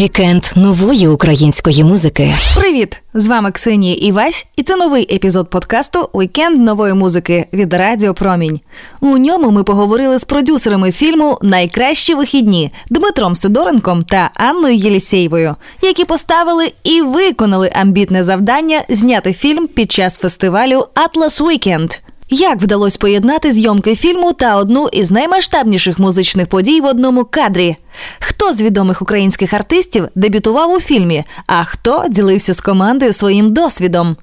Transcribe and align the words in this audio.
Вікенд 0.00 0.44
нової 0.56 1.08
української 1.08 1.84
музики. 1.84 2.36
Привіт! 2.56 3.02
З 3.14 3.26
вами 3.26 3.50
Ксенія 3.50 3.94
Івась, 3.94 4.46
і 4.56 4.62
це 4.62 4.76
новий 4.76 5.14
епізод 5.14 5.50
подкасту 5.50 6.08
Вікенд 6.14 6.60
нової 6.60 6.94
музики 6.94 7.46
від 7.52 7.74
Радіо 7.74 8.14
Промінь. 8.14 8.60
У 9.00 9.18
ньому 9.18 9.50
ми 9.50 9.64
поговорили 9.64 10.18
з 10.18 10.24
продюсерами 10.24 10.92
фільму 10.92 11.38
Найкращі 11.42 12.14
вихідні 12.14 12.72
Дмитром 12.90 13.34
Сидоренком 13.34 14.02
та 14.02 14.30
Анною 14.34 14.74
Єлісєєвою, 14.74 15.56
які 15.82 16.04
поставили 16.04 16.72
і 16.84 17.02
виконали 17.02 17.70
амбітне 17.74 18.24
завдання 18.24 18.82
зняти 18.88 19.32
фільм 19.32 19.66
під 19.66 19.92
час 19.92 20.18
фестивалю 20.18 20.86
Атлас 20.94 21.40
Вікенд. 21.40 21.90
Як 22.32 22.62
вдалося 22.62 22.98
поєднати 23.00 23.52
зйомки 23.52 23.96
фільму 23.96 24.32
та 24.32 24.56
одну 24.56 24.88
із 24.92 25.10
наймасштабніших 25.10 25.98
музичних 25.98 26.46
подій 26.46 26.80
в 26.80 26.84
одному 26.84 27.24
кадрі? 27.24 27.76
Хто 28.20 28.52
з 28.52 28.62
відомих 28.62 29.02
українських 29.02 29.54
артистів 29.54 30.08
дебютував 30.14 30.72
у 30.72 30.80
фільмі, 30.80 31.24
а 31.46 31.64
хто 31.64 32.04
ділився 32.08 32.54
з 32.54 32.60
командою 32.60 33.12
своїм 33.12 33.52
досвідом? 33.52 34.16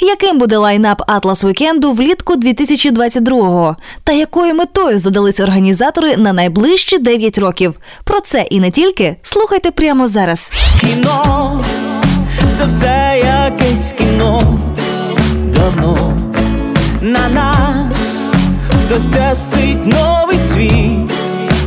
Яким 0.00 0.38
буде 0.38 0.56
лайнап 0.56 1.02
Атлас 1.06 1.44
Вікенду 1.44 1.92
влітку 1.92 2.34
2022-го? 2.34 3.76
Та 4.04 4.12
якою 4.12 4.54
метою 4.54 4.98
задались 4.98 5.40
організатори 5.40 6.16
на 6.16 6.32
найближчі 6.32 6.98
9 6.98 7.38
років? 7.38 7.74
Про 8.04 8.20
це 8.20 8.42
і 8.42 8.60
не 8.60 8.70
тільки 8.70 9.16
слухайте 9.22 9.70
прямо 9.70 10.06
зараз. 10.06 10.50
Кіно 10.80 11.64
це 12.58 12.66
все 12.66 13.22
якесь 13.24 13.92
кіно 13.92 14.42
давно 15.52 16.16
на 17.04 17.28
нас 17.28 17.53
хтось 18.68 19.06
тестить 19.06 19.86
новий 19.86 20.38
світ 20.38 21.13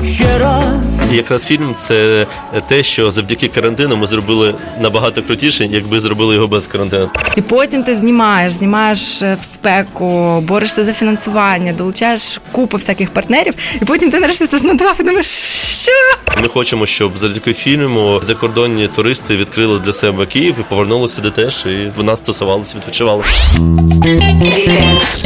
ще 0.07 0.37
раз. 0.37 1.05
Якраз 1.11 1.45
фільм 1.45 1.75
це 1.77 2.27
те, 2.67 2.83
що 2.83 3.11
завдяки 3.11 3.47
карантину 3.47 3.97
ми 3.97 4.07
зробили 4.07 4.55
набагато 4.81 5.23
крутіше, 5.23 5.65
якби 5.65 5.99
зробили 5.99 6.35
його 6.35 6.47
без 6.47 6.67
карантину. 6.67 7.09
І 7.35 7.41
потім 7.41 7.83
ти 7.83 7.95
знімаєш, 7.95 8.53
знімаєш 8.53 9.21
е, 9.21 9.37
в 9.41 9.43
спеку, 9.43 10.41
борешся 10.47 10.83
за 10.83 10.93
фінансування, 10.93 11.73
долучаєш 11.73 12.41
купу 12.51 12.77
всяких 12.77 13.09
партнерів, 13.09 13.53
і 13.81 13.85
потім 13.85 14.11
ти 14.11 14.19
нарешті 14.19 14.47
це 14.47 14.59
змонтував 14.59 14.95
і 14.99 15.03
думаєш, 15.03 15.25
що 15.81 15.91
Ми 16.41 16.47
хочемо, 16.47 16.85
щоб 16.85 17.17
завдяки 17.17 17.53
фільму 17.53 18.19
закордонні 18.23 18.87
туристи 18.87 19.37
відкрили 19.37 19.79
для 19.79 19.93
себе 19.93 20.25
Київ 20.25 20.55
і 20.59 20.63
повернулися 20.69 21.15
сюди 21.15 21.29
теж, 21.31 21.65
і 21.65 21.91
в 21.97 22.03
нас 22.03 22.19
стосувалися, 22.19 22.77
відпочивали. 22.77 23.23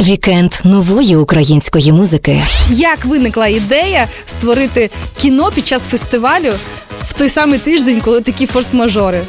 Вікенд 0.00 0.52
нової 0.64 1.16
української 1.16 1.92
музики. 1.92 2.44
Як 2.70 3.04
виникла 3.04 3.46
ідея 3.46 4.06
створити 4.26 4.71
кіно 5.20 5.50
під 5.54 5.66
час 5.66 5.82
фестивалю 5.82 6.54
в 7.08 7.12
той 7.12 7.28
самий 7.28 7.58
тиждень, 7.58 8.00
коли 8.00 8.20
такі 8.20 8.46
форс-мажори? 8.46 9.24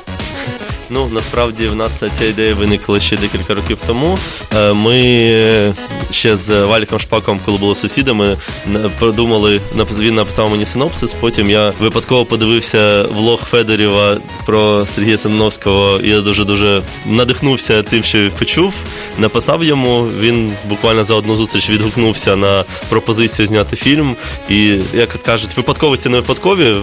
Ну 0.90 1.10
насправді 1.12 1.68
в 1.68 1.76
нас 1.76 2.04
ця 2.14 2.26
ідея 2.26 2.54
виникла 2.54 3.00
ще 3.00 3.18
декілька 3.18 3.54
років 3.54 3.78
тому. 3.88 4.18
Е, 4.56 4.74
Ми 4.74 5.74
ще 6.12 6.38
з 6.38 6.66
Валіком 6.66 7.00
Шпаком, 7.00 7.40
коли 7.46 7.58
були 7.58 7.76
сусідами, 7.76 8.38
продумали 9.00 9.62
він 10.00 10.16
написав 10.16 10.50
мені 10.52 10.66
синопсис. 10.66 11.14
Потім 11.20 11.50
я 11.50 11.72
випадково 11.80 12.26
подивився 12.26 13.04
влог 13.04 13.40
Федорєва 13.52 14.18
про 14.46 14.88
Сергія 14.96 15.18
Семеновського. 15.18 16.00
Я 16.04 16.22
дуже 16.22 16.46
дуже 16.46 16.82
надихнувся 17.06 17.84
тим, 17.84 18.04
що 18.04 18.30
почув. 18.40 18.74
Написав 19.18 19.64
йому. 19.64 20.08
Він 20.20 20.54
буквально 20.70 21.04
за 21.06 21.16
одну 21.16 21.36
зустріч 21.36 21.70
відгукнувся 21.70 22.36
на 22.36 22.64
пропозицію 22.90 23.48
зняти 23.48 23.76
фільм. 23.76 24.16
І 24.50 24.78
як 24.94 25.10
кажуть, 25.10 25.58
випадковості 25.58 26.10
не 26.10 26.18
випадкові. 26.18 26.76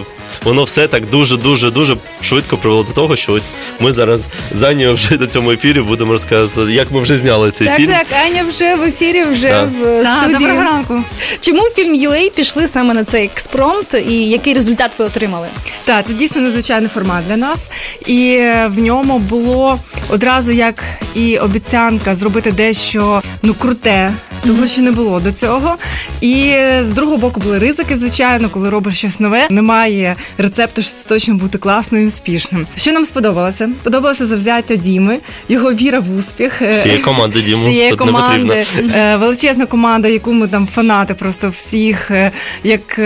Воно 0.43 0.63
все 0.63 0.87
так 0.87 1.09
дуже, 1.09 1.37
дуже, 1.37 1.71
дуже 1.71 1.97
швидко 2.21 2.57
привело 2.57 2.83
до 2.83 2.91
того, 2.91 3.15
що 3.15 3.33
ось 3.33 3.49
ми 3.79 3.90
зараз 3.91 4.27
з 4.51 4.63
Анією 4.63 4.93
вже 4.93 5.17
на 5.17 5.27
цьому 5.27 5.51
ефірі 5.51 5.81
будемо 5.81 6.13
розказувати, 6.13 6.73
як 6.73 6.91
ми 6.91 7.01
вже 7.01 7.17
зняли 7.17 7.51
цей 7.51 7.67
так, 7.67 7.77
фільм. 7.77 7.91
так, 7.91 8.07
Аня 8.25 8.43
вже 8.49 8.75
в 8.75 8.83
ефірі, 8.83 9.23
вже 9.23 9.49
Так. 9.49 9.69
в 9.81 10.05
студії. 10.07 10.33
доброго 10.33 10.63
ранку. 10.63 11.03
Чому 11.41 11.61
фільм 11.75 11.95
UA 11.95 12.35
пішли 12.35 12.67
саме 12.67 12.93
на 12.93 13.03
цей 13.03 13.25
експромт 13.25 13.95
і 14.09 14.13
який 14.13 14.53
результат 14.53 14.91
ви 14.97 15.05
отримали? 15.05 15.47
Так, 15.85 16.07
це 16.07 16.13
дійсно 16.13 16.41
незвичайний 16.41 16.89
формат 16.89 17.27
для 17.27 17.37
нас, 17.37 17.71
і 18.05 18.29
е, 18.31 18.69
в 18.75 18.83
ньому 18.83 19.19
було 19.19 19.79
одразу 20.09 20.51
як 20.51 20.83
і 21.15 21.37
обіцянка 21.37 22.15
зробити 22.15 22.51
дещо 22.51 23.21
ну 23.43 23.53
круте, 23.53 24.13
того 24.47 24.67
що 24.67 24.81
не 24.81 24.91
було 24.91 25.19
до 25.19 25.31
цього. 25.31 25.75
І 26.21 26.33
е, 26.47 26.79
з 26.83 26.93
другого 26.93 27.17
боку 27.17 27.39
були 27.39 27.59
ризики, 27.59 27.97
звичайно, 27.97 28.49
коли 28.49 28.69
робиш 28.69 28.97
щось 28.97 29.19
нове. 29.19 29.47
Немає 29.49 30.15
рецепту, 30.37 30.81
що 30.81 30.91
це 30.91 31.09
точно 31.09 31.33
бути 31.33 31.57
класним 31.57 32.03
і 32.03 32.05
успішним. 32.05 32.67
Що 32.75 32.91
нам 32.91 33.05
сподобалося? 33.05 33.69
Подобалося 33.83 34.25
завзяття 34.25 34.75
Діми, 34.75 35.19
його 35.49 35.73
віра 35.73 35.99
в 35.99 36.17
успіх. 36.17 36.61
Е, 36.61 36.71
Всієї 36.71 36.99
команди 36.99 37.41
Діму 37.41 37.61
Всієї 37.61 37.89
тут 37.89 37.99
не 37.99 38.05
команди, 38.05 38.65
потрібно. 38.73 38.91
Е, 39.01 39.17
величезна 39.17 39.65
команда, 39.65 40.07
яку 40.07 40.33
ми 40.33 40.47
там 40.47 40.67
фанати 40.67 41.13
просто 41.13 41.49
всіх. 41.49 42.11
е, 42.11 42.31
Як 42.63 42.97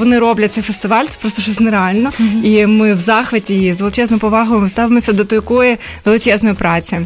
вони 0.00 0.18
роблять 0.18 0.52
цей 0.52 0.62
фестиваль, 0.62 1.04
це 1.08 1.16
просто 1.20 1.42
щось 1.42 1.60
нереально. 1.60 2.10
І 2.42 2.66
ми 2.66 2.94
в 2.94 2.98
захваті 3.00 3.62
і 3.64 3.72
з 3.72 3.80
величезною 3.80 4.20
повагою 4.20 4.68
ставимося 4.68 5.12
до 5.12 5.24
такої 5.24 5.76
величезної 6.04 6.54
праці. 6.54 7.00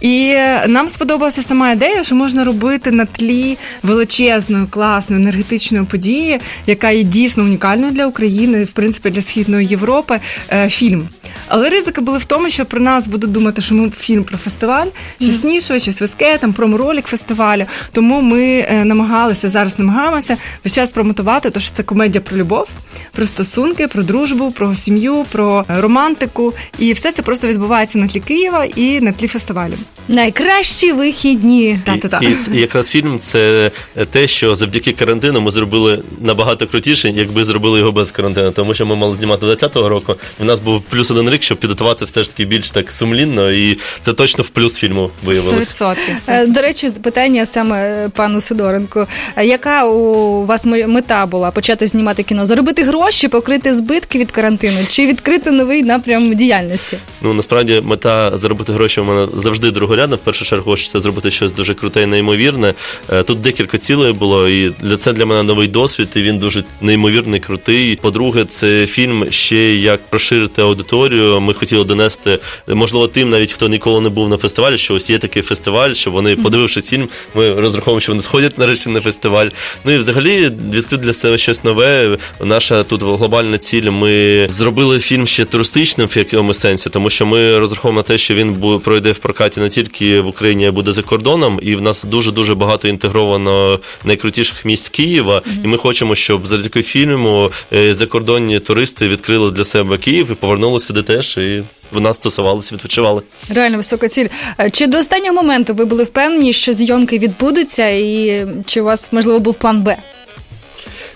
І 0.00 0.34
нам 0.66 0.88
сподобалася 0.88 1.42
сама 1.42 1.72
ідея, 1.72 2.04
що 2.04 2.14
можна 2.14 2.44
робити 2.44 2.90
на 2.90 3.04
тлі 3.04 3.58
величезної, 3.82 4.66
класної, 4.66 5.22
енергетичної 5.22 5.84
події, 5.84 6.40
яка 6.66 6.90
є 6.90 7.02
дійсно 7.02 7.44
унікальною 7.44 7.92
для 7.92 8.06
України, 8.06 8.62
в 8.62 8.70
принципі, 8.70 9.10
для 9.10 9.22
східної 9.22 9.66
Європи. 9.66 10.20
Фільм. 10.68 11.08
Але 11.48 11.68
ризики 11.68 12.00
були 12.00 12.18
в 12.18 12.24
тому, 12.24 12.47
що 12.50 12.64
про 12.64 12.80
нас 12.80 13.06
будуть 13.06 13.32
думати, 13.32 13.62
що 13.62 13.74
ми 13.74 13.90
фільм 13.90 14.24
про 14.24 14.38
фестиваль, 14.38 14.86
щось 15.20 15.44
нішове, 15.44 15.78
щось 15.78 16.00
виске, 16.00 16.38
там 16.38 16.52
проморолік 16.52 17.06
фестивалю. 17.06 17.66
Тому 17.92 18.20
ми 18.20 18.66
е, 18.70 18.84
намагалися 18.84 19.48
зараз 19.48 19.78
намагаємося 19.78 20.36
весь 20.64 20.74
час 20.74 20.92
промотувати, 20.92 21.50
то 21.50 21.60
що 21.60 21.70
це 21.70 21.82
комедія 21.82 22.20
про 22.20 22.36
любов, 22.36 22.68
про 23.12 23.26
стосунки, 23.26 23.88
про 23.88 24.02
дружбу, 24.02 24.50
про 24.50 24.74
сім'ю, 24.74 25.24
про 25.32 25.64
е, 25.70 25.80
романтику. 25.80 26.54
І 26.78 26.92
все 26.92 27.12
це 27.12 27.22
просто 27.22 27.48
відбувається 27.48 27.98
на 27.98 28.06
тлі 28.06 28.20
Києва 28.20 28.64
і 28.64 29.00
на 29.00 29.12
тлі 29.12 29.28
фестивалю. 29.28 29.74
Найкращі 30.08 30.92
вихідні. 30.92 31.78
Та-та-та. 31.84 32.18
І, 32.22 32.26
і, 32.26 32.56
і 32.56 32.60
якраз 32.60 32.88
фільм 32.88 33.20
це 33.20 33.70
те, 34.10 34.26
що 34.26 34.54
завдяки 34.54 34.92
карантину 34.92 35.40
ми 35.40 35.50
зробили 35.50 36.02
набагато 36.20 36.66
крутіше, 36.66 37.10
якби 37.10 37.44
зробили 37.44 37.78
його 37.78 37.92
без 37.92 38.10
карантину. 38.10 38.50
Тому 38.50 38.74
що 38.74 38.86
ми 38.86 38.96
мали 38.96 39.14
знімати 39.14 39.46
20-го 39.46 39.88
року. 39.88 40.14
І 40.40 40.42
в 40.42 40.46
нас 40.46 40.60
був 40.60 40.82
плюс 40.82 41.10
один 41.10 41.30
рік, 41.30 41.42
щоб 41.42 41.58
підготувати 41.58 42.04
все 42.04 42.22
ж 42.22 42.30
таки 42.30 42.37
більш 42.44 42.70
так 42.70 42.92
сумлінно, 42.92 43.50
і 43.52 43.78
це 44.00 44.12
точно 44.12 44.44
в 44.44 44.48
плюс 44.48 44.74
фільму 44.76 45.10
виявилось. 45.24 45.80
100%. 45.82 45.96
Е, 46.28 46.46
До 46.46 46.60
речі, 46.62 46.90
питання 47.02 47.46
саме 47.46 47.76
е, 47.90 48.08
пану 48.08 48.40
Сидоренку. 48.40 49.06
Е, 49.36 49.46
Яка 49.46 49.84
у 49.86 50.46
вас 50.46 50.66
ме- 50.66 50.86
мета 50.86 51.26
була 51.26 51.50
почати 51.50 51.86
знімати 51.86 52.22
кіно? 52.22 52.46
Заробити 52.46 52.82
гроші, 52.84 53.28
покрити 53.28 53.74
збитки 53.74 54.18
від 54.18 54.30
карантину 54.30 54.78
чи 54.90 55.06
відкрити 55.06 55.50
новий 55.50 55.82
напрям 55.82 56.34
діяльності? 56.34 56.98
Ну 57.22 57.34
насправді 57.34 57.80
мета 57.84 58.36
заробити 58.36 58.72
гроші 58.72 59.00
у 59.00 59.04
мене 59.04 59.26
завжди 59.36 59.70
другорядна. 59.70 60.16
В 60.16 60.18
першу 60.18 60.44
чергу 60.44 60.64
хочеться 60.70 61.00
зробити 61.00 61.30
щось 61.30 61.52
дуже 61.52 61.74
круте 61.74 62.02
і 62.02 62.06
неймовірне. 62.06 62.74
Е, 63.12 63.22
Тут 63.22 63.40
декілька 63.40 63.78
цілей 63.78 64.12
було, 64.12 64.48
і 64.48 64.70
для 64.80 64.96
це 64.96 65.12
для 65.12 65.26
мене 65.26 65.42
новий 65.42 65.68
досвід, 65.68 66.08
і 66.16 66.22
він 66.22 66.38
дуже 66.38 66.64
неймовірний, 66.80 67.40
крутий. 67.40 67.96
По-друге, 68.02 68.44
це 68.44 68.86
фільм 68.86 69.26
ще 69.30 69.74
як 69.74 70.00
розширити 70.12 70.62
аудиторію. 70.62 71.40
Ми 71.40 71.54
хотіли 71.54 71.84
донести, 71.84 72.27
можливо, 72.68 73.08
тим, 73.08 73.30
навіть 73.30 73.52
хто 73.52 73.68
ніколи 73.68 74.00
не 74.00 74.08
був 74.08 74.28
на 74.28 74.36
фестивалі, 74.36 74.78
що 74.78 74.94
ось 74.94 75.10
є 75.10 75.18
такий 75.18 75.42
фестиваль, 75.42 75.92
що 75.92 76.10
вони, 76.10 76.36
подивившись 76.36 76.88
фільм, 76.88 77.08
ми 77.34 77.54
розраховуємо, 77.54 78.00
що 78.00 78.12
вони 78.12 78.22
сходять 78.22 78.58
нарешті 78.58 78.88
на 78.88 79.00
фестиваль. 79.00 79.48
Ну 79.84 79.92
і 79.92 79.98
взагалі 79.98 80.50
відкрити 80.72 80.96
для 80.96 81.12
себе 81.12 81.38
щось 81.38 81.64
нове. 81.64 82.18
Наша 82.44 82.82
тут 82.82 83.02
глобальна 83.02 83.58
ціль. 83.58 83.90
Ми 83.90 84.46
зробили 84.48 84.98
фільм 84.98 85.26
ще 85.26 85.44
туристичним 85.44 86.08
в 86.08 86.18
якомусь 86.18 86.58
сенсі, 86.58 86.90
тому 86.90 87.10
що 87.10 87.26
ми 87.26 87.58
розраховуємо 87.58 87.98
на 87.98 88.02
те, 88.02 88.18
що 88.18 88.34
він 88.34 88.80
пройде 88.84 89.12
в 89.12 89.18
прокаті 89.18 89.60
не 89.60 89.68
тільки 89.68 90.20
в 90.20 90.26
Україні, 90.26 90.66
а 90.66 90.72
буде 90.72 90.92
за 90.92 91.02
кордоном. 91.02 91.58
І 91.62 91.74
в 91.74 91.82
нас 91.82 92.04
дуже 92.04 92.32
дуже 92.32 92.54
багато 92.54 92.88
інтегровано 92.88 93.80
найкрутіших 94.04 94.64
місць 94.64 94.88
Києва. 94.88 95.42
І 95.64 95.66
ми 95.66 95.78
хочемо, 95.78 96.14
щоб 96.14 96.46
завдяки 96.46 96.82
фільму 96.82 97.50
е, 97.72 97.94
закордонні 97.94 98.58
туристи 98.58 99.08
відкрили 99.08 99.50
для 99.50 99.64
себе 99.64 99.98
Київ 99.98 100.28
і 100.30 100.34
повернулися 100.34 100.86
сюди 100.86 101.02
теж. 101.02 101.36
І 101.36 101.62
в 101.92 102.00
нас 102.00 102.16
стосувалися, 102.16 102.74
відпочивали. 102.74 103.22
Реально 103.54 103.76
висока 103.76 104.08
ціль. 104.08 104.28
Е, 104.60 104.70
Чи 104.70 104.86
до 104.86 104.98
останнього 104.98 105.34
моменту 105.34 105.74
ви 105.74 105.84
були 105.84 106.04
впевнені, 106.04 106.52
що 106.52 106.72
зйомки 106.72 107.18
відбудуться, 107.18 107.88
і 107.88 108.46
чи 108.66 108.80
у 108.80 108.84
вас 108.84 109.12
можливо 109.12 109.38
був 109.40 109.54
план 109.54 109.82
Б? 109.82 109.96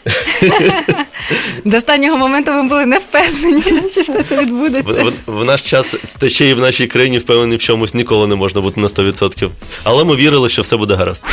До 1.65 1.77
останнього 1.77 2.17
моменту 2.19 2.51
ми 2.53 2.63
були 2.63 2.87
не 2.87 2.99
впевнені, 2.99 3.63
що 3.93 4.01
все 4.03 4.23
це 4.29 4.41
відбудеться. 4.41 5.03
В, 5.05 5.13
в, 5.27 5.41
в 5.41 5.45
наш 5.45 5.63
час 5.63 5.95
та 6.19 6.29
ще 6.29 6.47
й 6.47 6.55
в 6.55 6.59
нашій 6.61 6.87
країні 6.87 7.19
впевнені 7.19 7.57
в 7.57 7.61
чомусь 7.61 7.95
ніколи 7.95 8.27
не 8.27 8.35
можна 8.35 8.61
бути 8.61 8.81
на 8.81 8.87
100%. 8.87 9.49
Але 9.85 10.05
ми 10.05 10.17
вірили, 10.17 10.49
що 10.49 10.63
все 10.63 10.77
буде 10.77 10.95
гаразд. 10.95 11.25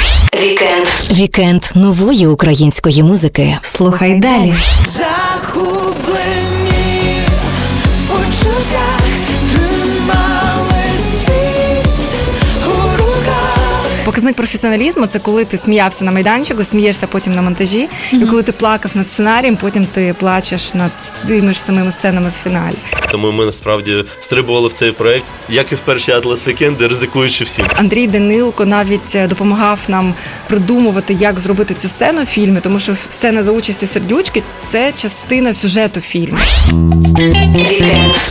Вікенд. 0.42 0.88
Вікенд 1.12 1.63
нової 1.75 2.27
української 2.27 3.03
музики. 3.03 3.57
Слухай 3.62 4.19
далі. 4.19 4.56
Захоплені 4.88 6.03
в 7.83 8.07
почуттях 8.07 8.98
Показник 14.09 14.35
професіоналізму 14.35 15.06
це 15.06 15.19
коли 15.19 15.45
ти 15.45 15.57
сміявся 15.57 16.06
на 16.06 16.11
майданчику, 16.11 16.63
смієшся 16.63 17.07
потім 17.07 17.35
на 17.35 17.41
монтажі, 17.41 17.89
і 18.11 18.25
коли 18.25 18.44
ти 18.44 18.51
плакав 18.51 18.91
над 18.95 19.11
сценарієм, 19.11 19.56
потім 19.57 19.85
ти 19.85 20.15
плачеш 20.19 20.73
над 20.73 20.91
тими 21.27 21.53
ж 21.53 21.61
самими 21.61 21.91
сценами 21.91 22.29
в 22.29 22.44
фіналі. 22.44 22.75
Тому 23.11 23.31
ми 23.31 23.45
насправді 23.45 24.03
стрибували 24.21 24.67
в 24.67 24.73
цей 24.73 24.91
проект, 24.91 25.25
як 25.50 25.71
і 25.71 25.75
в 25.75 25.79
перші 25.79 26.11
Атлас 26.11 26.47
Вікенди, 26.47 26.88
ризикуючи 26.88 27.44
всім. 27.44 27.65
Андрій 27.75 28.07
Данилко 28.07 28.65
навіть 28.65 29.15
е, 29.15 29.27
допомагав 29.27 29.79
нам 29.88 30.13
придумувати, 30.47 31.17
як 31.19 31.39
зробити 31.39 31.73
цю 31.73 31.88
сцену 31.88 32.23
в 32.23 32.25
фільмі, 32.25 32.59
тому 32.63 32.79
що 32.79 32.95
сцена 33.11 33.44
за 33.44 33.51
участі 33.51 33.88
сердючки 33.88 34.44
це 34.67 34.94
частина 34.95 35.53
сюжету 35.53 36.00
фільму. 36.01 36.38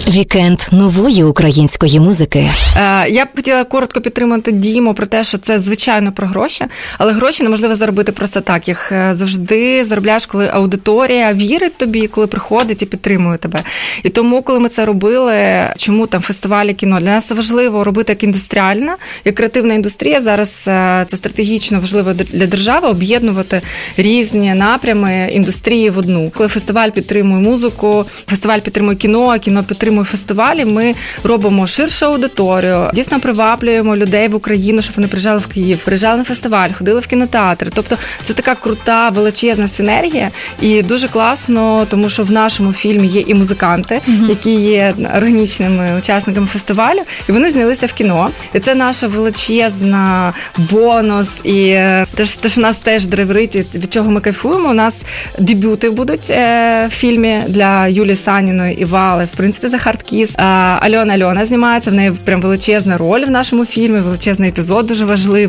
Вікенд 0.09 0.61
нової 0.73 1.25
української 1.25 2.01
музики. 2.01 2.51
Е, 2.77 3.09
Я 3.11 3.25
б 3.25 3.29
хотіла 3.37 3.65
коротко 3.65 4.01
підтримати 4.01 4.53
Діму 4.53 4.95
про 4.95 5.07
те, 5.07 5.25
що 5.25 5.39
це 5.39 5.59
звичайно 5.69 6.13
про 6.13 6.27
гроші, 6.27 6.65
але 6.99 7.13
гроші 7.13 7.43
неможливо 7.43 7.77
заробити 7.77 8.13
просто 8.13 8.41
так. 8.41 8.69
Їх 8.69 8.93
е, 8.93 9.15
завжди 9.15 9.85
заробляєш, 9.85 10.27
коли 10.27 10.49
аудиторія 10.49 11.33
вірить 11.33 11.77
тобі, 11.77 12.07
коли 12.07 12.27
приходить 12.27 12.83
і 12.83 12.87
підтримує 12.87 13.39
тебе. 13.39 13.63
І 14.03 14.09
тому, 14.09 14.43
коли 14.43 14.59
ми 14.59 14.69
це 14.69 14.85
робили, 14.85 15.37
чому 15.77 16.07
там 16.07 16.21
фестивалі 16.23 16.75
кіно 16.75 17.01
для 17.01 17.07
нас 17.07 17.31
важливо 17.31 17.85
робити 17.85 18.13
як 18.13 18.23
індустріальна, 18.23 18.97
як 19.25 19.35
креативна 19.35 19.75
індустрія. 19.75 20.21
Зараз 20.21 20.65
е, 20.69 21.05
це 21.09 21.17
стратегічно 21.17 21.81
важливо 21.81 22.13
для 22.13 22.47
держави 22.47 22.89
об'єднувати 22.89 23.61
різні 23.97 24.55
напрями 24.55 25.29
індустрії 25.33 25.91
в 25.91 25.99
одну. 25.99 26.33
Коли 26.37 26.49
фестиваль 26.49 26.91
підтримує 26.91 27.43
музику, 27.43 28.05
фестиваль 28.27 28.61
підтримує 28.61 28.97
кіно, 28.97 29.27
а 29.29 29.39
кіно 29.39 29.65
підтримує 29.65 30.05
фестивалі. 30.05 30.65
Ми 30.65 30.95
робимо 31.25 31.67
ширшу 31.67 32.07
аудиторію, 32.07 32.91
дійсно 32.95 33.21
приваблюємо 33.21 33.97
людей 33.97 34.29
в 34.29 34.35
Україну, 34.35 34.83
щоб 34.83 34.97
вони 34.97 35.09
приїжджали 35.09 35.39
в 35.39 35.47
Київ, 35.47 35.58
приїжджали 35.85 36.19
на 36.19 36.25
фестиваль, 36.25 36.71
ходили 36.79 37.01
в 37.01 37.07
кінотеатри. 37.07 37.71
Тобто 37.75 37.99
це 38.23 38.33
така 38.35 38.55
крута, 38.55 39.09
величезна 39.09 39.69
синергія, 39.69 40.31
і 40.61 40.83
дуже 40.83 41.09
класно, 41.09 41.87
тому 41.91 42.09
що 42.09 42.23
в 42.23 42.31
нашому 42.31 42.73
фільмі 42.73 43.07
є 43.07 43.21
і 43.27 43.35
музиканти, 43.35 44.01
які 44.29 44.55
є 44.55 44.95
органічними 45.17 45.99
учасниками 45.99 46.47
фестивалю, 46.47 46.99
і 47.29 47.33
вони 47.33 47.51
знялися 47.51 47.87
в 47.87 47.93
кіно. 47.93 48.31
І 48.55 48.61
це 48.61 48.75
наша 48.75 49.07
величезна 49.07 50.33
бонус. 50.71 51.29
І 51.45 51.69
е, 51.69 52.07
те, 52.15 52.25
ж- 52.25 52.41
те, 52.41 52.61
нас 52.61 52.79
теж 52.79 53.07
драйверить, 53.07 53.57
від 53.57 53.93
чого 53.93 54.11
ми 54.11 54.21
кайфуємо. 54.21 54.69
У 54.71 54.75
нас 54.75 55.05
дебюти 55.39 55.91
будуть 55.91 56.31
е, 56.31 56.87
в 56.87 56.91
фільмі 56.91 57.43
для 57.49 57.87
Юлії 57.89 58.17
Саніної 58.17 58.81
і 58.81 58.85
Вали. 58.85 59.25
В 59.25 59.37
принципі, 59.37 59.69
за 59.69 59.79
хардкіс. 59.79 60.35
Е, 60.39 60.43
Альона 60.81 61.15
Альона 61.15 61.45
знімається. 61.47 61.91
В 61.91 61.95
неї 61.95 62.13
прям 62.25 62.41
величезна 62.41 62.99
роль 62.99 63.25
в 63.25 63.31
нашому 63.31 63.65
фільмі, 63.67 63.99
величезний 64.01 64.49
епізод, 64.49 64.87
дуже 64.87 65.05
важливий. 65.05 65.48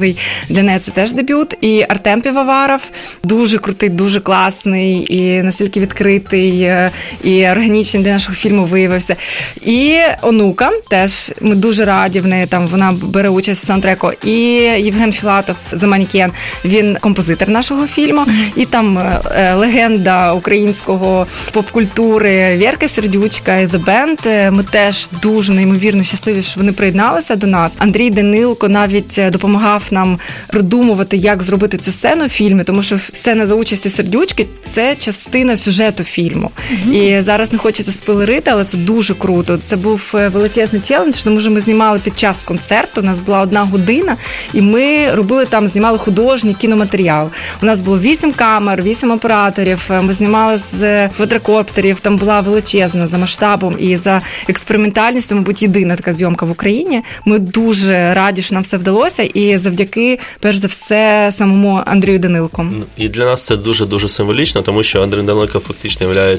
Для 0.50 0.64
неї 0.64 0.80
це 0.80 0.92
теж 0.92 1.14
дебют. 1.14 1.54
І 1.62 1.86
Артем 1.90 2.22
Півоваров 2.22 2.82
дуже 3.24 3.58
крутий, 3.58 3.90
дуже 3.90 4.20
класний 4.20 5.16
і 5.16 5.44
настільки 5.44 5.80
відкритий 5.80 6.62
е, 6.62 6.92
і 7.24 7.48
органічний 7.48 8.04
для 8.04 8.12
нашого 8.12 8.36
фільму 8.36 8.66
виявився. 8.66 9.16
І 9.62 9.98
онука 10.22 10.72
теж 10.90 11.32
ми 11.42 11.56
дуже 11.56 11.86
раді 11.86 12.20
в 12.20 12.28
неї. 12.28 12.46
Там 12.46 12.68
вона 12.68 12.94
бере 13.02 13.30
участь 13.30 13.64
в 13.64 13.68
саундтреку. 13.68 14.12
І 14.24 14.36
Євген 14.80 15.12
Філатов 15.12 15.56
The 15.72 15.88
Maneken. 15.88 16.32
Він 16.66 16.98
композитор 17.02 17.50
нашого 17.50 17.88
фільму. 17.88 18.26
І 18.56 18.66
там 18.66 18.98
е, 18.98 19.22
е, 19.36 19.54
легенда 19.54 20.34
українського 20.34 21.28
поп-культури 21.54 22.58
Вірка 22.58 22.88
Сердючка 22.88 23.58
і 23.58 23.68
The 23.68 23.86
Band. 23.86 24.52
Ми 24.52 24.64
теж 24.64 25.10
дуже 25.22 25.54
неймовірно 25.54 26.04
щасливі, 26.04 26.42
що 26.42 26.60
вони 26.60 26.72
приєдналися 26.72 27.36
до 27.36 27.48
нас. 27.48 27.76
Андрій 27.80 28.10
Данилко 28.10 28.70
навіть 28.70 29.20
допомагав 29.32 29.84
нам 29.92 30.20
придумувати, 30.48 31.18
як 31.18 31.44
зробити 31.44 31.78
цю 31.78 31.92
сцену 31.92 32.26
в 32.26 32.30
фільмі, 32.30 32.64
тому 32.64 32.84
що 32.84 33.00
сцена 33.00 33.46
за 33.46 33.56
участі 33.56 33.90
сердючки 33.90 34.48
це 34.68 34.96
частина 34.96 35.58
сюжету 35.58 36.04
фільму. 36.04 36.52
І 36.94 37.22
зараз 37.22 37.54
не 37.54 37.60
хочеться 37.60 37.92
спойлерити, 37.92 38.52
але 38.52 38.66
це 38.66 38.78
дуже 38.78 39.14
круто. 39.14 39.58
Це 39.58 39.76
був 39.76 40.12
е, 40.16 40.28
величезний 40.28 40.82
челендж, 40.82 41.18
тому 41.18 41.40
що 41.40 41.52
ми 41.52 41.60
знімали 41.60 42.00
під 42.00 42.20
час 42.20 42.44
концерту. 42.44 43.02
У 43.02 43.04
нас 43.04 43.22
була 43.22 43.42
одна 43.42 43.64
година, 43.64 44.18
і 44.54 44.62
ми 44.62 45.14
робили 45.14 45.46
там, 45.46 45.68
знімали 45.68 45.98
художній 45.98 46.54
кіноматеріал. 46.54 47.30
У 47.62 47.66
нас 47.66 47.82
було 47.82 48.00
вісім 48.00 48.32
камер, 48.32 48.82
вісім 48.82 49.12
операторів. 49.12 49.82
Е, 49.90 50.02
Ми 50.02 50.14
знімали 50.14 50.58
з 50.58 51.08
квадрокоптерів. 51.10 52.00
Там 52.00 52.18
була 52.18 52.42
величезна 52.42 53.08
за 53.08 53.18
масштабом 53.18 53.76
і 53.80 53.98
за 53.98 54.22
експериментальністю, 54.48 55.36
мабуть, 55.36 55.62
єдина 55.62 55.96
така 55.96 56.14
зйомка 56.14 56.46
в 56.46 56.52
Україні. 56.52 57.02
Ми 57.26 57.40
дуже 57.40 58.14
раді, 58.14 58.42
що 58.42 58.56
нам 58.56 58.64
все 58.64 58.78
вдалося, 58.78 59.24
і 59.24 59.58
завдяки, 59.58 59.79
перш 60.40 60.58
за 60.58 60.68
все, 60.68 61.30
самому 61.34 61.84
Андрію 61.86 62.20
Данилку. 62.20 62.64
Ну, 62.64 62.84
І 62.98 63.10
для 63.10 63.26
нас 63.26 63.46
це 63.46 63.58
дуже 63.58 63.86
дуже 63.86 64.10
символічно, 64.10 64.62
тому 64.62 64.84
що 64.84 65.02
Андрій 65.02 65.22
Данилко 65.22 65.60
фактично 65.60 66.14
є 66.14 66.38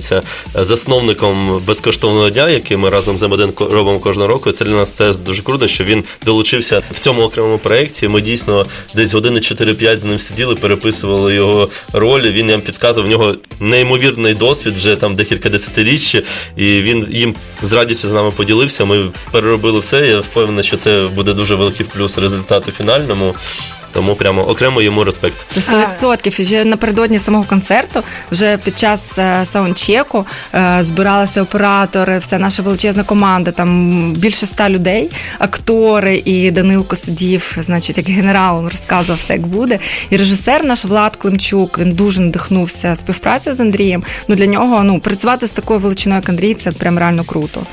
засновником 0.54 1.62
безкоштовного 1.66 2.30
дня, 2.30 2.48
який 2.48 2.76
ми 2.76 2.90
разом 2.90 3.18
з 3.18 3.22
М1 3.22 3.72
робимо 3.74 3.98
кожного 3.98 4.28
року. 4.28 4.52
Це 4.52 4.64
для 4.64 4.74
нас 4.74 4.92
це 4.92 5.12
дуже 5.12 5.42
круто, 5.42 5.68
що 5.68 5.84
він 5.84 6.04
долучився 6.24 6.82
в 6.90 6.98
цьому 6.98 7.22
окремому 7.22 7.58
проєкті. 7.58 8.08
Ми 8.08 8.20
дійсно 8.20 8.66
десь 8.94 9.14
години 9.14 9.40
4-5 9.40 9.96
з 9.96 10.04
ним 10.04 10.18
сиділи, 10.18 10.54
переписували 10.54 11.34
його 11.34 11.68
ролі. 11.92 12.30
Він 12.30 12.46
нам 12.46 12.60
підказував, 12.60 13.08
в 13.08 13.10
нього 13.10 13.34
неймовірний 13.60 14.34
досвід 14.34 14.74
вже 14.74 14.96
там 14.96 15.14
декілька 15.14 15.48
десятиріч, 15.48 16.14
і 16.14 16.22
він 16.56 17.06
їм 17.10 17.34
з 17.62 17.72
радістю 17.72 18.08
з 18.08 18.12
нами 18.12 18.30
поділився. 18.30 18.84
Ми 18.84 19.06
переробили 19.30 19.78
все. 19.78 20.06
Я 20.06 20.20
впевнений, 20.20 20.64
що 20.64 20.76
це 20.76 21.08
буде 21.14 21.32
дуже 21.32 21.54
великий 21.54 21.86
плюс 21.86 22.18
результату 22.18 22.72
фінальному. 22.72 23.19
como 23.20 23.79
Тому 23.92 24.14
прямо 24.14 24.42
окремо 24.42 24.82
йому 24.82 25.04
респект. 25.04 25.36
Це 25.52 25.60
100%. 25.60 26.40
І 26.40 26.42
вже 26.42 26.64
напередодні 26.64 27.18
самого 27.18 27.44
концерту, 27.44 28.02
вже 28.32 28.56
під 28.56 28.78
час 28.78 29.18
е, 29.18 29.40
саундчеку 29.44 30.26
е, 30.54 30.78
збиралися 30.80 31.42
оператори, 31.42 32.18
вся 32.18 32.38
наша 32.38 32.62
величезна 32.62 33.04
команда, 33.04 33.50
там 33.50 34.02
більше 34.12 34.46
ста 34.46 34.70
людей, 34.70 35.10
актори, 35.38 36.22
і 36.24 36.50
Данилко 36.50 36.96
сидів, 36.96 37.56
значить, 37.60 37.96
як 37.96 38.08
генерал 38.08 38.68
розказував 38.68 39.18
все, 39.18 39.32
як 39.32 39.46
буде. 39.46 39.78
І 40.10 40.16
режисер 40.16 40.64
наш 40.64 40.84
Влад 40.84 41.16
Климчук, 41.16 41.78
він 41.78 41.92
дуже 41.92 42.20
надихнувся 42.20 42.96
співпрацею 42.96 43.54
з 43.54 43.60
Андрієм. 43.60 44.04
Ну 44.28 44.36
для 44.36 44.46
нього 44.46 44.82
ну 44.82 45.00
працювати 45.00 45.46
з 45.46 45.52
такою 45.52 45.80
величиною, 45.80 46.20
як 46.20 46.28
Андрій, 46.28 46.54
це 46.54 46.70
прям 46.70 46.98
реально 46.98 47.24
круто. 47.24 47.66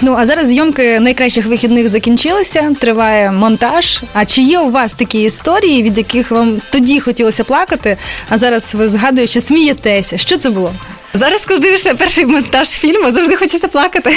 Ну 0.00 0.14
а 0.18 0.26
зараз 0.26 0.48
зйомки 0.48 1.00
найкращих 1.00 1.46
вихідних 1.46 1.88
закінчилися. 1.88 2.74
Триває 2.80 3.32
монтаж. 3.32 4.02
А 4.12 4.24
чи 4.24 4.42
є 4.42 4.58
у 4.58 4.70
вас 4.70 4.92
такі 4.92 5.22
історії, 5.22 5.57
від 5.66 5.98
яких 5.98 6.30
вам 6.30 6.60
тоді 6.70 7.00
хотілося 7.00 7.44
плакати? 7.44 7.96
А 8.28 8.38
зараз 8.38 8.74
ви 8.74 8.88
згадуєте, 8.88 9.30
що 9.30 9.40
смієтеся? 9.40 10.18
Що 10.18 10.38
це 10.38 10.50
було? 10.50 10.72
Зараз, 11.18 11.44
коли 11.46 11.60
дивишся 11.60 11.94
перший 11.94 12.26
монтаж 12.26 12.68
фільму, 12.68 13.12
завжди 13.12 13.36
хочеться 13.36 13.68
плакати. 13.68 14.16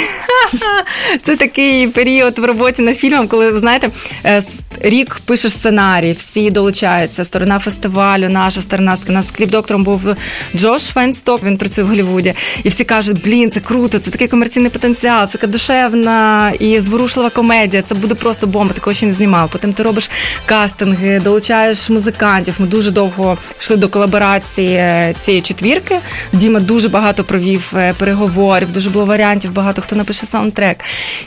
Це 1.22 1.36
такий 1.36 1.88
період 1.88 2.38
в 2.38 2.44
роботі 2.44 2.82
над 2.82 2.96
фільмом, 2.96 3.28
коли 3.28 3.50
ви 3.50 3.58
знаєте, 3.58 3.88
е, 4.24 4.42
рік 4.80 5.20
пишеш 5.24 5.52
сценарій, 5.52 6.12
всі 6.18 6.50
долучаються. 6.50 7.24
Сторона 7.24 7.58
фестивалю, 7.58 8.28
наша 8.28 8.62
сторона 8.62 8.96
нас 9.08 9.32
кліп-доктором 9.32 9.82
був 9.82 10.14
Джош 10.56 10.82
Файнсток, 10.82 11.42
він 11.42 11.56
працює 11.56 11.84
в 11.84 11.88
Голлівуді. 11.88 12.34
І 12.64 12.68
всі 12.68 12.84
кажуть, 12.84 13.22
блін, 13.24 13.50
це 13.50 13.60
круто, 13.60 13.98
це 13.98 14.10
такий 14.10 14.28
комерційний 14.28 14.70
потенціал, 14.70 15.26
це 15.26 15.32
така 15.32 15.46
душевна 15.46 16.52
і 16.58 16.80
зворушлива 16.80 17.30
комедія. 17.30 17.82
Це 17.82 17.94
буде 17.94 18.14
просто 18.14 18.46
бомба, 18.46 18.74
такого 18.74 18.94
ще 18.94 19.06
не 19.06 19.14
знімав. 19.14 19.50
Потім 19.52 19.72
ти 19.72 19.82
робиш 19.82 20.10
кастинги, 20.46 21.20
долучаєш 21.20 21.90
музикантів. 21.90 22.54
Ми 22.58 22.66
дуже 22.66 22.90
довго 22.90 23.38
йшли 23.60 23.76
до 23.76 23.88
колаборації 23.88 24.74
е, 24.74 25.14
цієї 25.18 25.42
четвірки. 25.42 25.98
Діма 26.32 26.60
дуже 26.60 26.88
багато 26.92 27.24
провів 27.24 27.72
е, 27.76 27.94
переговорів, 27.98 28.72
дуже 28.72 28.90
було 28.90 29.04
варіантів, 29.04 29.52
багато 29.52 29.82
хто 29.82 29.96
напише 29.96 30.26
саундтрек. 30.26 30.76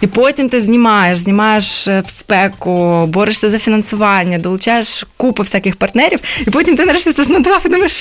І 0.02 0.08
потім 0.08 0.50
ти 0.50 0.62
знімаєш, 0.62 1.18
знімаєш 1.18 1.88
е, 1.88 2.04
в 2.08 2.10
спеку, 2.10 3.06
борешся 3.06 3.50
за 3.50 3.60
фінансування, 3.60 4.38
долучаєш 4.38 5.06
купу 5.18 5.44
всяких 5.44 5.76
партнерів, 5.76 6.20
і 6.48 6.50
потім 6.50 6.78
ти 6.78 6.86
нарешті 6.86 7.14
це 7.14 7.24
змонтував 7.24 7.62
і 7.66 7.70
думаєш, 7.70 7.92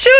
що? 0.00 0.10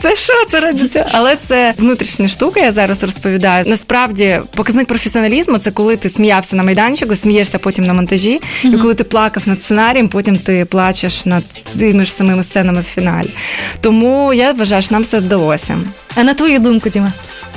Це 0.00 0.16
що 0.16 0.32
це 0.50 0.60
робиться? 0.60 1.06
Але 1.12 1.36
це 1.36 1.74
внутрішня 1.78 2.28
штука, 2.28 2.60
я 2.60 2.72
зараз 2.72 3.02
розповідаю. 3.02 3.64
Насправді, 3.66 4.40
показник 4.56 4.86
професіоналізму 4.86 5.58
це 5.58 5.70
коли 5.70 5.96
ти 5.96 6.08
сміявся 6.08 6.56
на 6.56 6.62
майданчику, 6.62 7.16
смієшся 7.16 7.58
потім 7.58 7.84
на 7.84 7.94
монтажі, 7.94 8.40
і 8.64 8.70
коли 8.76 8.94
ти 8.94 9.04
плакав 9.04 9.42
над 9.46 9.62
сценарієм, 9.62 10.08
потім 10.08 10.36
ти 10.36 10.64
плачеш 10.64 11.26
над 11.26 11.44
тими 11.78 12.04
ж 12.04 12.12
самими 12.12 12.44
сценами 12.44 12.80
в 12.80 12.84
фіналі. 12.84 13.28
Тому 13.80 14.32
я 14.32 14.52
вважаю, 14.52 14.82
що 14.82 14.94
нам 14.94 15.02
все 15.02 15.18
вдалося. 15.18 15.78
А 16.14 16.22
на 16.22 16.34
твою 16.34 16.58
думку, 16.58 16.88
Діма? 16.88 17.12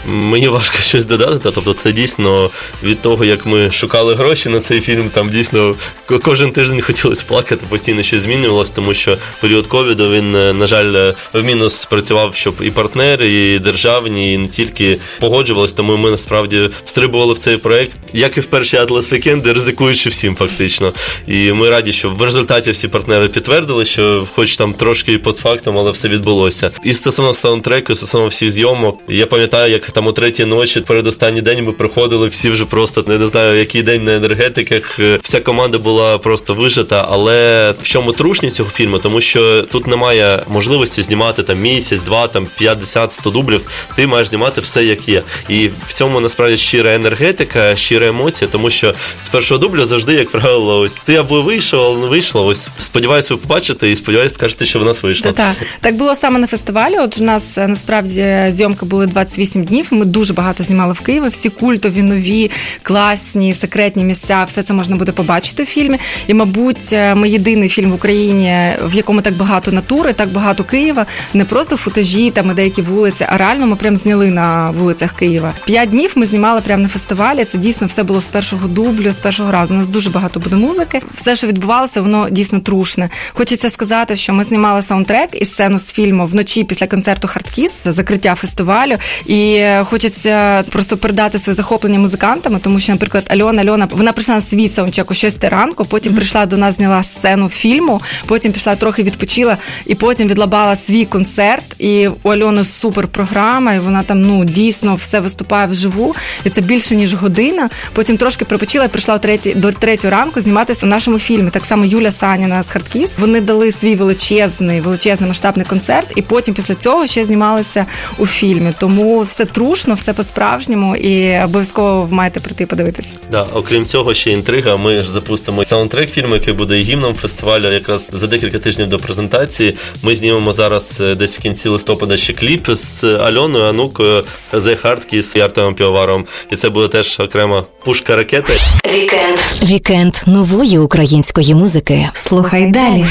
Мені 0.08 0.48
важко 0.48 0.78
щось 0.78 1.06
додати. 1.06 1.40
та, 1.40 1.52
Тобто, 1.52 1.74
це 1.74 1.92
дійсно 1.92 2.50
від 2.84 3.02
того, 3.02 3.26
як 3.26 3.46
ми 3.46 3.72
шукали 3.72 4.16
гроші 4.16 4.50
на 4.50 4.60
цей 4.60 4.82
фільм. 4.82 5.10
Там 5.10 5.30
дійсно 5.30 5.76
кожен 6.24 6.52
тиждень 6.52 6.82
хотілося 6.82 7.26
плакати, 7.28 7.66
постійно 7.70 8.04
щось 8.04 8.22
змінювалося, 8.22 8.72
тому 8.76 8.94
що 8.94 9.18
період 9.42 9.68
ковіду 9.68 10.12
він, 10.12 10.36
е, 10.36 10.54
на 10.54 10.68
жаль, 10.68 10.96
е, 10.96 11.14
в 11.34 11.44
мінус 11.44 11.86
працював, 11.86 12.36
щоб 12.36 12.56
і 12.62 12.72
партнери, 12.72 13.32
і 13.34 13.60
державні, 13.60 14.34
і 14.34 14.38
не 14.38 14.48
тільки 14.48 14.98
погоджувалися. 15.20 15.76
Тому 15.76 15.98
ми 15.98 16.12
насправді 16.12 16.70
встрибували 16.86 17.34
в 17.34 17.38
цей 17.38 17.58
проект, 17.58 17.98
як 18.14 18.38
і 18.38 18.40
в 18.40 18.46
перші 18.46 18.78
Атлас 18.78 19.14
Вікенди, 19.14 19.54
ризикуючи 19.54 20.10
всім, 20.10 20.36
фактично. 20.36 20.94
І 21.28 21.52
ми 21.52 21.70
раді, 21.70 21.92
що 21.92 22.10
в 22.10 22.24
результаті 22.24 22.72
всі 22.72 22.88
партнери 22.88 23.28
підтвердили, 23.28 23.86
що 23.86 24.28
хоч 24.36 24.58
там 24.58 24.74
трошки 24.74 25.14
і 25.14 25.18
постфактум, 25.18 25.78
але 25.78 25.92
все 25.92 26.08
відбулося. 26.08 26.72
І 26.84 26.94
стосовно 26.94 27.34
саундтреку, 27.34 27.94
і 27.94 27.96
стосовно 27.96 28.28
всіх 28.28 28.52
зйомок, 28.52 29.00
я 29.08 29.26
пам'ятаю, 29.26 29.72
як 29.72 29.92
там 29.96 30.08
о 30.08 30.12
третій 30.12 30.46
ночі, 30.46 30.82
перед 30.82 31.08
останній 31.08 31.42
день 31.42 31.64
ми 31.64 31.72
приходили 31.72 32.28
всі 32.28 32.50
вже 32.50 32.66
просто 32.66 33.04
не, 33.08 33.28
знаю, 33.28 33.60
який 33.60 33.82
день 33.82 34.04
на 34.04 34.16
енергетиках. 34.16 35.00
Е, 35.00 35.20
Вся 35.22 35.40
команда 35.40 35.78
була 35.78 36.18
просто 36.18 36.54
вижита. 36.54 37.08
Але 37.10 37.72
в 37.82 37.88
чому 37.88 38.12
трушність 38.12 38.56
цього 38.56 38.70
фільму? 38.70 38.98
Тому 39.00 39.22
що 39.22 39.64
тут 39.64 39.88
немає 39.88 40.44
можливості 40.48 41.02
знімати 41.02 41.44
там 41.44 41.62
місяць, 41.62 42.04
два, 42.04 42.28
там 42.28 42.48
50, 42.58 43.12
100 43.12 43.30
дублів. 43.30 43.62
Ти 43.96 44.08
маєш 44.08 44.28
знімати 44.28 44.62
все 44.62 44.86
як 44.86 45.10
є. 45.10 45.24
І 45.50 45.70
в 45.88 45.94
цьому 45.94 46.20
насправді 46.20 46.58
щира 46.58 46.96
енергетика, 46.96 47.76
щира 47.76 48.08
емоція, 48.08 48.50
тому 48.52 48.70
що 48.70 48.94
з 49.22 49.30
першого 49.30 49.60
дубля 49.60 49.86
завжди, 49.86 50.14
як 50.14 50.30
правило, 50.30 50.80
ось 50.80 50.98
ти 51.06 51.16
або 51.16 51.42
вийшов, 51.42 51.80
але 51.80 51.98
не 51.98 52.08
вийшло. 52.08 52.46
Ось 52.46 52.70
сподіваюся, 52.78 53.34
ви 53.34 53.40
побачите 53.42 53.90
і 53.90 53.96
сподіваюся, 53.96 54.36
скажете, 54.36 54.66
що 54.66 54.80
в 54.80 54.86
нас 54.86 55.04
вийшло. 55.04 55.32
Так, 55.32 55.56
так 55.82 55.96
було 55.96 56.16
саме 56.16 56.40
на 56.40 56.48
фестивалі. 56.48 56.98
От 56.98 57.18
у 57.18 57.24
нас 57.24 57.58
е, 57.58 57.68
насправді 57.68 58.46
зйомки 58.48 58.86
були 58.86 59.08
28 59.08 59.64
днів. 59.64 59.85
Ми 59.92 60.06
дуже 60.06 60.34
багато 60.34 60.64
знімали 60.64 60.94
в 60.94 61.00
Києві. 61.00 61.28
Всі 61.28 61.50
культові, 61.50 62.02
нові, 62.04 62.52
класні, 62.84 63.54
секретні 63.54 64.04
місця. 64.04 64.44
Все 64.48 64.64
це 64.64 64.74
можна 64.74 64.96
буде 64.96 65.12
побачити 65.12 65.64
у 65.64 65.66
фільмі. 65.66 66.00
І, 66.28 66.34
мабуть, 66.34 66.90
е, 66.94 67.16
ми 67.16 67.30
єдиний 67.30 67.70
фільм 67.70 67.92
в 67.92 67.96
Україні, 67.96 68.70
в 68.84 68.94
якому 68.94 69.22
так 69.22 69.34
багато 69.34 69.72
натури, 69.72 70.14
так 70.14 70.30
багато 70.30 70.64
Києва. 70.64 71.06
Не 71.34 71.46
просто 71.46 71.78
футажі, 71.78 72.32
там 72.32 72.52
і 72.52 72.54
деякі 72.54 72.82
вулиці, 72.82 73.26
а 73.30 73.38
реально 73.38 73.68
ми 73.68 73.76
прям 73.76 73.96
зняли 73.96 74.32
на 74.32 74.72
вулицях 74.72 75.14
Києва. 75.14 75.54
П'ять 75.66 75.90
днів 75.90 76.12
ми 76.16 76.26
знімали 76.26 76.62
прямо 76.62 76.84
на 76.84 76.90
фестивалі. 76.90 77.46
Це 77.46 77.58
дійсно 77.58 77.88
все 77.88 78.04
було 78.04 78.22
з 78.22 78.30
першого 78.30 78.68
дублю, 78.68 79.12
з 79.12 79.20
першого 79.20 79.52
разу. 79.52 79.74
У 79.74 79.78
нас 79.78 79.88
дуже 79.88 80.10
багато 80.10 80.40
буде 80.40 80.56
музики. 80.56 81.02
Все, 81.16 81.36
що 81.36 81.48
відбувалося, 81.48 82.02
воно 82.02 82.30
дійсно 82.30 82.60
трушне. 82.60 83.10
Хочеться 83.34 83.70
сказати, 83.70 84.16
що 84.16 84.34
ми 84.34 84.44
знімали 84.44 84.82
саундтрек 84.82 85.30
і 85.34 85.46
сцену 85.46 85.80
з 85.80 85.92
фільму 85.92 86.26
вночі 86.26 86.64
після 86.64 86.88
концерту 86.88 87.28
Хардкіс, 87.28 87.82
закриття 87.86 88.36
фестивалю. 88.36 88.96
І 89.26 89.65
хочеться 89.90 90.64
просто 90.72 90.98
передати 90.98 91.40
своє 91.40 91.56
захоплення 91.56 92.00
музикантами, 92.00 92.60
тому 92.64 92.80
що, 92.80 92.92
наприклад, 92.92 93.26
Альона 93.28 93.62
Альона 93.62 93.88
вона 93.92 94.12
прийшла 94.14 94.36
на 94.36 94.42
свій 94.42 94.70
саундчек 94.70 95.12
о 95.12 95.14
6 95.14 95.44
ранку, 95.44 95.86
потім 95.86 96.14
прийшла 96.14 96.46
до 96.46 96.58
нас, 96.58 96.78
зняла 96.78 97.04
сцену 97.04 97.50
фільму, 97.50 98.02
потім 98.26 98.52
пішла 98.52 98.76
трохи 98.76 99.04
відпочила, 99.04 99.58
і 99.86 99.96
потім 99.96 100.28
відлабала 100.28 100.76
свій 100.76 101.06
концерт. 101.06 101.64
І 101.80 102.08
у 102.24 102.30
Альони 102.30 102.66
супер 102.66 103.08
програма, 103.08 103.74
і 103.74 103.80
вона 103.80 104.04
там 104.04 104.22
ну 104.22 104.46
дійсно 104.46 104.96
все 104.96 105.20
виступає 105.20 105.68
вживу. 105.68 106.16
І 106.44 106.50
це 106.50 106.62
більше 106.62 106.96
ніж 106.96 107.14
година. 107.14 107.70
Потім 107.94 108.18
трошки 108.18 108.46
припочила 108.46 108.86
і 108.86 108.88
прийшла 108.88 109.16
о 109.16 109.20
третій 109.20 109.54
до 109.54 109.72
третього 109.72 110.12
ранку 110.12 110.42
зніматися 110.42 110.86
в 110.86 110.90
нашому 110.90 111.20
фільмі. 111.20 111.50
Так 111.50 111.66
само 111.66 111.86
Юля 111.86 112.12
Саніна 112.12 112.64
з 112.64 112.70
Хардкіс. 112.70 113.10
Вони 113.18 113.42
дали 113.42 113.72
свій 113.72 113.96
величезний, 113.96 114.82
величезний 114.82 115.28
масштабний 115.28 115.66
концерт, 115.66 116.08
і 116.16 116.22
потім 116.22 116.54
після 116.54 116.76
цього 116.76 117.08
ще 117.08 117.26
знімалися 117.26 117.86
у 118.18 118.26
фільмі. 118.26 118.74
Тому 118.80 119.22
все 119.22 119.46
трушно, 119.56 119.94
все 119.94 120.14
по-справжньому, 120.14 120.96
і 120.96 121.40
обов'язково 121.44 122.02
ви 122.02 122.16
маєте 122.16 122.40
прийти 122.40 122.66
подивитися. 122.66 123.16
Да, 123.32 123.46
окрім 123.54 123.86
цього, 123.86 124.14
ще 124.14 124.32
інтрига. 124.32 124.78
Ми 124.78 125.02
ж 125.02 125.12
запустимо 125.12 125.66
саундтрек 125.66 126.10
фільму, 126.10 126.36
який 126.36 126.54
буде 126.54 126.76
гімном 126.76 127.14
фестивалю. 127.14 127.72
Якраз 127.72 128.10
за 128.14 128.28
декілька 128.28 128.60
тижнів 128.60 128.90
до 128.90 128.98
презентації. 128.98 129.78
Ми 130.04 130.16
знімемо 130.16 130.54
зараз 130.54 131.02
е, 131.02 131.16
десь 131.16 131.38
в 131.38 131.42
кінці 131.42 131.70
листопада 131.70 132.18
ще 132.18 132.34
кліп 132.34 132.70
з 132.70 133.04
Альоною, 133.04 133.66
Онукою, 133.66 134.24
The 134.54 134.76
Hardkiss 134.76 135.36
і 135.36 135.40
Артемом 135.40 135.76
Півоваром. 135.76 136.26
І 136.52 136.56
це 136.56 136.70
буде 136.70 136.88
теж 136.88 137.20
окрема 137.20 137.64
пушка 137.86 138.16
ракети. 138.16 138.54
Вікенд. 138.94 139.38
Вікенд 139.64 140.16
нової 140.26 140.78
української 140.78 141.56
музики. 141.56 142.10
Слухай 142.14 142.72
далі. 142.72 143.06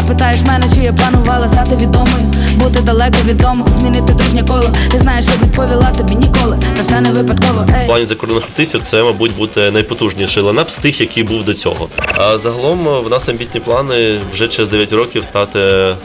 Запитаєш 0.00 0.40
мене, 0.42 0.66
чи 0.74 0.80
я 0.80 0.92
планувала 0.92 1.48
стати 1.48 1.76
відомою, 1.76 2.32
бути 2.54 2.80
далеко 2.80 3.16
від 3.24 3.36
дому, 3.38 3.66
змінити 3.78 4.12
дружнє 4.12 4.44
коло. 4.48 4.70
Ти 4.92 4.98
знаєш, 4.98 5.24
я 5.26 5.32
відповіла 5.46 5.90
тобі 5.90 6.14
ніколи. 6.14 6.58
Та 6.76 6.82
все 6.82 7.00
не 7.00 7.10
випадково. 7.12 7.66
В 7.82 7.86
плані 7.86 8.06
закордонних 8.06 8.44
артистів 8.44 8.80
це, 8.80 9.02
мабуть, 9.02 9.36
буде 9.36 9.70
найпотужніший 9.70 10.42
ланап 10.42 10.70
з 10.70 10.76
тих, 10.76 11.00
який 11.00 11.22
був 11.22 11.44
до 11.44 11.54
цього. 11.54 11.88
А 12.16 12.38
загалом 12.38 12.88
е, 12.88 13.00
в 13.00 13.10
нас 13.10 13.28
амбітні 13.28 13.60
плани 13.60 14.18
вже 14.32 14.48
через 14.48 14.68
9 14.70 14.92
років 14.92 15.24
стати 15.24 15.58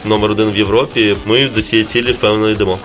номер 0.04 0.30
один 0.30 0.50
в 0.50 0.56
Європі. 0.56 1.16
Ми 1.26 1.48
до 1.54 1.62
цієї 1.62 1.84
цілі 1.86 2.12
впевнено 2.12 2.50
йдемо. 2.50 2.78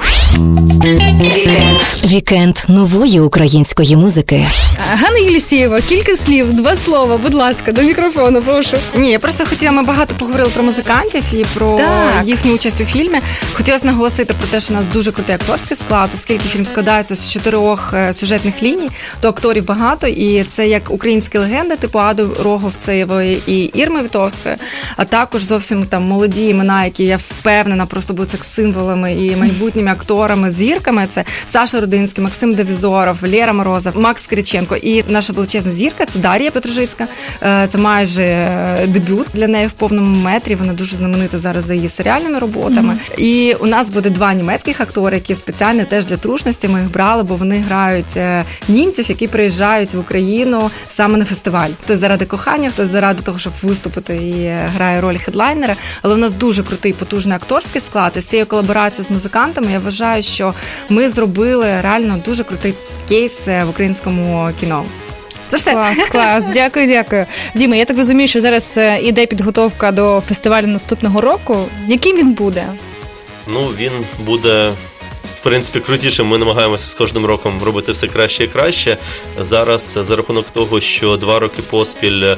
Вікенд 2.06 2.58
нової 2.68 3.20
української 3.20 3.96
музики. 3.96 4.48
Ганна 4.94 5.20
Єлісєєва, 5.20 5.82
кілька 5.82 6.16
слів, 6.16 6.56
два 6.56 6.76
слова, 6.76 7.18
будь 7.18 7.34
ласка, 7.34 7.72
до 7.72 7.82
мікрофону, 7.82 8.42
прошу. 8.42 8.78
Ні, 8.96 9.12
я 9.12 9.20
просто 9.20 9.46
хотіла. 9.46 9.72
Ми 9.72 9.84
багато 9.84 10.14
поговорили 10.20 10.50
про 10.54 10.64
музикантів 10.64 10.97
і 11.34 11.46
про 11.54 11.70
Так. 11.78 12.26
їхню 12.26 12.54
участь 12.54 12.82
у 12.82 12.86
фільмі. 12.86 13.20
Хотілося 13.54 13.86
наголосити 13.86 14.34
про 14.34 14.48
те, 14.48 14.60
що 14.60 14.74
у 14.74 14.78
нас 14.78 14.88
дуже 14.88 15.12
крутий 15.12 15.36
акторський 15.36 15.78
склад, 15.78 16.10
оскільки 16.14 16.44
фільм 16.50 16.66
складається 16.66 17.16
з 17.16 17.32
чотирьох 17.32 17.94
е, 17.94 18.14
сюжетних 18.14 18.64
ліній, 18.64 18.90
то 19.20 19.30
акторів 19.30 19.66
багато, 19.66 20.08
і 20.08 20.44
це 20.44 20.68
як 20.68 20.92
українські 20.92 21.38
легенди, 21.38 21.76
типу 21.76 22.00
Ади 22.00 22.26
Роговцеєвої 22.44 23.42
і 23.48 23.64
Ірми 23.64 24.04
Вітовської, 24.04 24.56
а 24.98 25.06
також 25.06 25.44
зовсім 25.44 25.86
там 25.86 26.04
молоді 26.04 26.48
імена, 26.48 26.86
які 26.86 27.04
я 27.04 27.18
впевнена 27.18 27.86
просто 27.86 28.14
будуть 28.14 28.32
секс-символами 28.32 29.14
і 29.14 29.36
майбутніми 29.36 29.92
акторами, 29.92 30.52
зірками. 30.52 31.06
Це 31.10 31.24
Саша 31.46 31.80
Родинський, 31.82 32.24
Максим 32.24 32.54
Девізоров, 32.54 33.18
Лєра 33.24 33.54
Морозов, 33.54 33.98
Макс 33.98 34.28
Кириченко. 34.28 34.76
І 34.76 35.04
наша 35.10 35.34
величезна 35.34 35.72
зірка 35.72 36.06
це 36.06 36.20
Дар'я 36.20 36.52
Петрожицька. 36.52 37.08
Е, 37.44 37.68
Це 37.72 37.78
майже 37.78 38.24
е, 38.24 38.88
дебют 38.88 39.28
для 39.34 39.48
неї 39.48 39.68
в 39.68 39.72
повному 39.72 40.22
метрі. 40.22 40.56
Вона 40.56 40.74
дуже 40.74 40.87
знаменита 40.96 41.38
зараз 41.38 41.64
за 41.64 41.74
її 41.74 41.90
серіальними 41.90 42.40
роботами. 42.40 42.98
І 43.18 43.56
у 43.60 43.66
нас 43.66 43.90
буде 43.90 44.10
два 44.10 44.34
німецьких 44.34 44.82
актори, 44.82 45.16
які 45.16 45.36
спеціально 45.36 45.86
теж 45.86 46.06
для 46.06 46.18
трушності 46.18 46.68
ми 46.68 46.82
їх 46.82 46.92
брали, 46.92 47.24
бо 47.24 47.36
вони 47.36 47.60
грають 47.60 48.18
е, 48.18 48.44
німців, 48.68 49.06
які 49.10 49.28
приїжджають 49.28 49.94
в 49.94 50.00
Україну 50.00 50.72
саме 50.84 51.18
на 51.18 51.26
фестиваль. 51.26 51.70
Хтось 51.84 52.00
заради 52.00 52.26
кохання, 52.26 52.70
хтось 52.70 52.90
заради 52.90 53.22
того, 53.22 53.40
щоб 53.40 53.54
виступити 53.64 54.16
і 54.16 54.54
грає 54.76 55.02
роль 55.02 55.18
хедлайнера. 55.18 55.76
Але 56.02 56.14
у 56.14 56.18
нас 56.18 56.34
дуже 56.34 56.64
крутий, 56.64 56.94
потужний 56.94 57.36
акторський 57.36 57.82
склад. 57.82 58.14
І 58.16 58.22
з 58.22 58.26
цією 58.26 58.46
колаборацією 58.46 59.04
з 59.04 59.12
музикантами 59.12 59.72
я 59.72 59.80
вважаю, 59.80 60.24
що 60.24 60.54
ми 60.90 61.10
зробили 61.10 61.82
реально 61.82 62.22
дуже 62.26 62.44
крутий 62.44 62.74
кейс 63.10 63.48
е, 63.48 63.64
в 63.64 63.70
українському 63.70 64.50
кіно. 64.60 64.86
Це 65.52 65.58
все. 65.58 65.72
Клас, 65.72 66.06
клас, 66.12 66.46
дякую, 66.54 66.88
дякую. 66.88 67.26
Діма, 67.56 67.76
я 67.76 67.86
так 67.86 67.98
розумію, 67.98 68.28
що 68.28 68.42
зараз 68.42 68.78
е, 68.78 69.00
іде 69.04 69.26
підготовка 69.26 69.92
до 69.92 70.24
фестивалю 70.28 70.68
наступного 70.68 71.22
року. 71.22 71.58
Яким 71.88 72.18
він 72.18 72.34
буде? 72.34 72.66
Ну, 73.48 73.68
він 73.78 73.92
буде. 74.26 74.72
В 75.40 75.44
принципі, 75.50 75.80
крутішим 75.80 76.28
ми 76.28 76.38
намагаємося 76.38 76.90
з 76.90 76.94
кожним 76.94 77.26
роком 77.26 77.64
робити 77.64 77.92
все 77.92 78.08
краще 78.08 78.44
і 78.44 78.48
краще. 78.48 78.98
Зараз 79.40 79.98
за 80.02 80.16
рахунок 80.16 80.46
того, 80.54 80.82
що 80.82 81.18
два 81.18 81.40
роки 81.40 81.62
поспіль 81.70 82.24
е, 82.24 82.38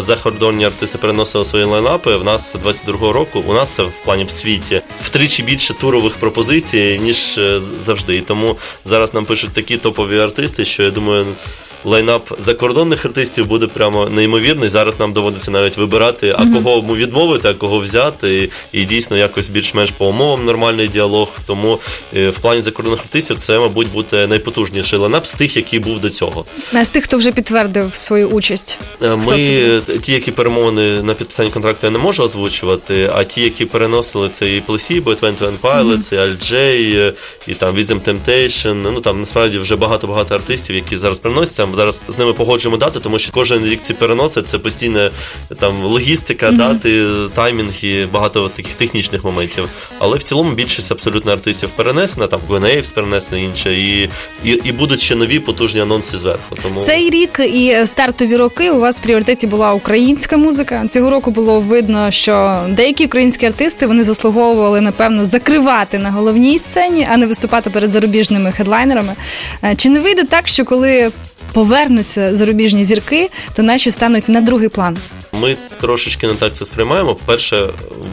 закордонні 0.00 0.64
артисти 0.64 0.98
переносили 0.98 1.44
свої 1.44 1.64
лайнапи. 1.64 2.16
В 2.16 2.24
нас 2.24 2.56
22-го 2.64 3.12
року 3.12 3.44
у 3.46 3.52
нас 3.52 3.68
це 3.68 3.82
в 3.82 3.92
плані 4.04 4.24
в 4.24 4.30
світі 4.30 4.80
втричі 5.02 5.42
більше 5.42 5.74
турових 5.74 6.12
пропозицій 6.16 7.00
ніж 7.02 7.38
е, 7.38 7.60
завжди. 7.80 8.16
І 8.16 8.20
тому 8.20 8.56
зараз 8.84 9.14
нам 9.14 9.24
пишуть 9.24 9.50
такі 9.50 9.76
топові 9.76 10.18
артисти, 10.20 10.64
що 10.64 10.82
я 10.82 10.90
думаю. 10.90 11.26
Лайнап 11.84 12.30
закордонних 12.38 13.04
артистів 13.04 13.46
буде 13.46 13.66
прямо 13.66 14.08
неймовірний. 14.08 14.68
Зараз 14.68 15.00
нам 15.00 15.12
доводиться 15.12 15.50
навіть 15.50 15.76
вибирати, 15.76 16.34
а 16.38 16.46
кого 16.46 16.76
йому 16.76 16.96
відмовити, 16.96 17.48
а 17.48 17.54
кого 17.54 17.78
взяти, 17.78 18.50
і, 18.72 18.80
і 18.80 18.84
дійсно 18.84 19.16
якось 19.16 19.48
більш-менш 19.48 19.90
по 19.90 20.06
умовам 20.06 20.44
нормальний 20.44 20.88
діалог. 20.88 21.28
Тому 21.46 21.78
е, 22.16 22.30
в 22.30 22.38
плані 22.38 22.62
закордонних 22.62 23.00
артистів 23.00 23.36
це, 23.36 23.58
мабуть, 23.58 23.92
буде 23.92 24.26
найпотужніший 24.26 24.98
лайнап 24.98 25.26
з 25.26 25.34
тих, 25.34 25.56
який 25.56 25.78
був 25.78 26.00
до 26.00 26.10
цього. 26.10 26.44
А 26.74 26.84
з 26.84 26.88
тих, 26.88 27.04
хто 27.04 27.16
вже 27.16 27.32
підтвердив 27.32 27.94
свою 27.94 28.28
участь. 28.28 28.78
Е, 29.02 29.18
Хто 29.22 29.30
Ми 29.36 29.42
це 29.42 29.80
ті, 30.00 30.12
які 30.12 30.30
перемовини 30.30 31.02
на 31.02 31.14
підписання 31.14 31.50
контракту, 31.50 31.86
я 31.86 31.90
не 31.90 31.98
можу 31.98 32.22
озвучувати. 32.22 33.10
А 33.14 33.24
ті, 33.24 33.42
які 33.42 33.64
переносили 33.64 34.28
це 34.28 34.50
і 34.56 34.60
Placebo, 34.68 35.12
і 35.12 35.16
21 35.16 35.54
Pilots, 35.62 36.14
і 36.14 36.16
alt-J, 36.16 37.12
і 37.46 37.54
там 37.54 37.76
Wizem 37.76 38.00
Temptation. 38.00 38.74
Ну 38.74 39.00
там 39.00 39.20
насправді 39.20 39.58
вже 39.58 39.76
багато 39.76 40.06
багато 40.06 40.34
артистів, 40.34 40.76
які 40.76 40.96
зараз 40.96 41.18
переносяться. 41.18 41.67
Там 41.68 41.74
зараз 41.74 42.02
з 42.08 42.18
ними 42.18 42.32
погоджуємо 42.32 42.76
дати, 42.76 43.00
тому 43.00 43.18
що 43.18 43.32
кожен 43.32 43.64
рік 43.66 43.80
ці 43.82 43.94
переноси 43.94 44.42
це 44.42 44.58
постійна 44.58 45.10
там 45.60 45.82
логістика, 45.82 46.50
дати, 46.50 47.06
таймінг 47.34 47.84
і 47.84 48.06
багато 48.12 48.48
таких 48.48 48.74
технічних 48.74 49.24
моментів. 49.24 49.68
Але 49.98 50.16
в 50.16 50.22
цілому 50.22 50.52
більшість 50.52 50.92
абсолютно 50.92 51.32
артистів 51.32 51.70
перенесена, 51.70 52.26
там 52.26 52.40
Gwen 52.48 52.94
перенесена 52.94 53.40
інше, 53.40 53.74
і, 53.74 54.10
і, 54.44 54.50
і 54.64 54.72
будуть 54.72 55.00
ще 55.00 55.14
нові 55.14 55.38
потужні 55.38 55.80
анонси 55.80 56.18
зверху. 56.18 56.56
Тому 56.62 56.80
Цей 56.82 57.10
рік 57.10 57.40
і 57.54 57.86
стартові 57.86 58.36
роки 58.36 58.70
у 58.70 58.80
вас 58.80 59.00
в 59.00 59.02
пріоритеті 59.02 59.46
була 59.46 59.72
українська 59.72 60.36
музика. 60.36 60.86
Цього 60.88 61.10
року 61.10 61.30
було 61.30 61.60
видно, 61.60 62.10
що 62.10 62.60
деякі 62.68 63.06
українські 63.06 63.46
артисти 63.46 63.86
вони 63.86 64.04
заслуговували 64.04 64.80
напевно 64.80 65.24
закривати 65.24 65.98
на 65.98 66.10
головній 66.10 66.58
сцені, 66.58 67.08
а 67.10 67.16
не 67.16 67.26
виступати 67.26 67.70
перед 67.70 67.90
зарубіжними 67.90 68.52
хедлайнерами. 68.52 69.12
Е, 69.64 69.74
Чи 69.76 69.88
не 69.88 70.00
вийде 70.00 70.24
так, 70.24 70.48
що 70.48 70.64
коли 70.64 71.10
повернуться 71.58 72.36
зарубіжні 72.36 72.84
зірки, 72.84 73.30
то 73.54 73.62
наші 73.62 73.90
стануть 73.90 74.28
на 74.28 74.40
другий 74.40 74.68
план? 74.68 74.98
Ми 75.32 75.56
трошечки 75.80 76.26
не 76.26 76.34
так 76.34 76.52
це 76.52 76.64
сприймаємо. 76.64 77.16
Перше, 77.26 77.68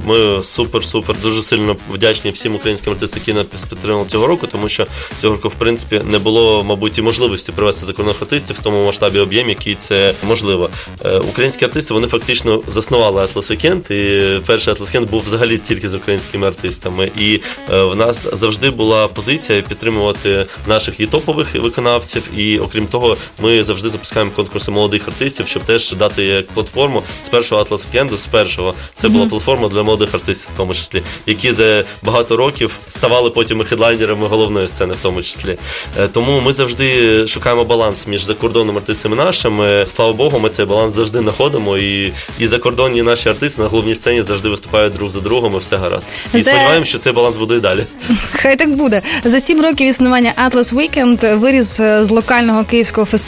ми 0.06 0.16
супер-супер 0.40 1.16
дуже 1.22 1.42
сильно 1.42 1.76
вдячні 1.90 2.32
всім 2.32 2.56
українським 2.56 2.94
артистам, 2.94 3.22
які 3.26 3.34
нас 3.34 3.66
підтримали 3.66 4.06
цього 4.08 4.28
року, 4.28 4.48
тому 4.52 4.70
що 4.70 4.86
цього 5.22 5.36
року, 5.36 5.48
в 5.48 5.54
принципі, 5.54 6.02
не 6.06 6.20
було, 6.20 6.64
мабуть, 6.64 6.98
і 6.98 7.02
можливості 7.02 7.52
привести 7.52 7.86
закордонних 7.86 8.22
артистів 8.22 8.56
в 8.60 8.64
тому 8.64 8.86
масштабі 8.86 9.20
об'єм, 9.20 9.50
який 9.50 9.76
це 9.76 10.14
можливо. 10.28 10.70
Е, 11.06 11.18
Українські 11.18 11.66
артисти 11.66 11.94
вони 11.94 12.08
фактично 12.08 12.62
заснували 12.68 13.22
Atlas 13.22 13.34
Weekend, 13.52 13.92
і 13.92 14.40
перший 14.40 14.74
Atlas 14.74 14.92
Weekend 14.92 15.10
був 15.10 15.24
взагалі 15.26 15.58
тільки 15.58 15.90
з 15.90 15.94
українськими 15.94 16.48
артистами. 16.48 17.12
І 17.20 17.42
е, 17.74 17.84
в 17.84 17.96
нас 17.96 18.28
завжди 18.34 18.70
була 18.70 19.08
позиція 19.08 19.62
підтримувати 19.62 20.46
наших 20.68 21.00
і 21.00 21.06
топових 21.06 21.56
виконавців. 21.56 22.30
І 22.38 22.60
окрім 22.60 22.88
того, 22.88 23.18
ми 23.44 23.64
завжди 23.64 23.90
запускаємо 23.90 24.32
конкурси 24.36 24.72
молодих 24.72 25.08
артистів, 25.08 25.48
щоб 25.48 25.64
теж 25.64 25.92
дати 25.94 26.24
як 26.24 26.48
платформу 26.48 27.04
з 27.24 27.30
першого 27.30 27.64
Atlas 27.64 27.82
Weekend, 27.94 28.18
з 28.18 28.26
першого. 28.26 28.74
Це 28.98 29.08
була 29.10 29.26
платформа 29.26 29.68
для 29.68 29.84
молодих 29.84 30.14
артистів, 30.14 30.50
в 30.54 30.58
тому 30.58 30.74
числі, 30.74 31.02
які 31.26 31.52
за 31.54 31.84
багато 32.02 32.38
років 32.38 32.72
ставали 32.90 33.30
потім 33.30 33.62
і 33.62 33.64
хедлайнерами 33.64 34.28
головної 34.28 34.68
сцени, 34.68 34.94
в 34.94 34.98
тому 35.02 35.22
числі. 35.22 35.58
Е, 36.00 36.08
Тому 36.08 36.42
ми 36.42 36.54
завжди 36.54 37.28
шукаємо 37.28 37.64
баланс 37.66 38.08
між 38.08 38.24
закордонними 38.24 38.78
артистами 38.80 39.16
нашими. 39.16 39.84
Слава 39.88 40.14
Богу, 40.14 40.40
ми 40.40 40.50
цей 40.50 40.66
баланс 40.66 40.94
завжди 40.94 41.20
знаходимо. 41.20 41.78
І, 41.78 42.14
і 42.40 42.48
закордонні 42.48 43.02
наші 43.02 43.30
артисти 43.30 43.62
на 43.62 43.68
головній 43.68 43.96
сцені 43.96 44.22
завжди 44.22 44.50
виступають 44.50 44.94
друг 44.94 45.12
за 45.12 45.20
другом, 45.20 45.54
і 45.56 45.58
все 45.58 45.76
гаразд. 45.78 46.08
І 46.34 46.38
За- 46.42 46.52
сподіваємося, 46.52 46.90
що 46.90 46.98
цей 46.98 47.14
баланс 47.14 47.38
буде 47.38 47.56
і 47.56 47.60
далі. 47.60 47.86
Хай 48.32 48.56
так 48.56 48.76
буде. 48.76 49.02
За 49.24 49.40
сім 49.40 49.62
років 49.62 49.88
існування 49.88 50.34
Atlas 50.50 50.74
Weekend 50.74 51.40
виріс 51.40 51.80
е, 51.80 52.06
з 52.06 52.10
локального 52.10 52.64
київського 52.66 53.06
фестивалю 53.06 53.25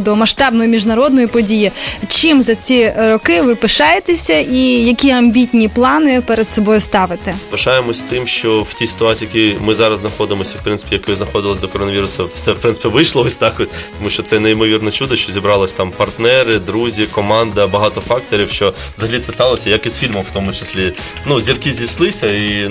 до 0.00 0.16
масштабної 0.16 0.68
міжнародної 0.68 1.26
події. 1.26 1.72
Чим 2.08 2.42
за 2.42 2.54
ці 2.54 2.92
роки 2.98 3.42
ви 3.42 3.54
пишаєтеся 3.54 4.38
і 4.38 4.58
які 4.62 5.10
амбітні 5.10 5.68
плани 5.68 6.20
перед 6.20 6.50
собою 6.50 6.80
ставите? 6.80 7.34
Пишаємось 7.50 8.02
тим, 8.02 8.26
що 8.26 8.62
в 8.62 8.74
тій 8.74 8.86
ситуації, 8.86 9.30
в 9.32 9.36
якій 9.36 9.64
ми 9.64 9.74
зараз 9.74 10.00
знаходимося, 10.00 10.54
в 10.60 10.64
принципі, 10.64 10.94
якою 10.94 11.16
знаходились 11.16 11.60
до 11.60 11.68
коронавірусу, 11.68 12.30
все 12.34 12.52
в 12.52 12.58
принципі 12.58 12.88
вийшло 12.88 13.22
ось 13.22 13.36
так. 13.36 13.60
От, 13.60 13.68
тому 13.98 14.10
що 14.10 14.22
це 14.22 14.40
неймовірне 14.40 14.90
чудо, 14.90 15.16
що 15.16 15.32
зібрались 15.32 15.74
там 15.74 15.90
партнери, 15.90 16.58
друзі, 16.58 17.06
команда, 17.06 17.66
багато 17.66 18.00
факторів. 18.00 18.50
Що 18.50 18.74
взагалі 18.96 19.18
це 19.18 19.32
сталося, 19.32 19.70
як 19.70 19.86
і 19.86 19.90
з 19.90 19.98
фільмом, 19.98 20.22
в 20.22 20.30
тому 20.30 20.52
числі. 20.52 20.92
Ну, 21.26 21.40
зірки 21.40 21.72
зійшлися 21.72 22.26
і. 22.32 22.70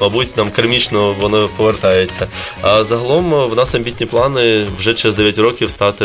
Мабуть, 0.00 0.36
нам 0.36 0.50
кармічно 0.50 1.12
воно 1.20 1.48
повертається. 1.56 2.26
А 2.62 2.84
загалом 2.84 3.34
е, 3.34 3.46
в 3.46 3.56
нас 3.56 3.74
амбітні 3.74 4.06
плани 4.06 4.66
вже 4.78 4.94
через 4.94 5.14
9 5.14 5.38
років 5.38 5.70
стати 5.70 6.04